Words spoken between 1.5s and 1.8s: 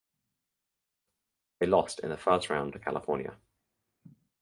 They